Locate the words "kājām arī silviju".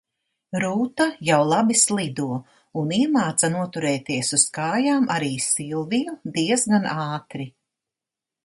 4.59-6.19